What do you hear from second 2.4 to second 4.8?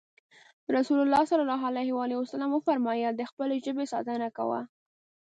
وفرمايل د خپلې ژبې ساتنه کوه.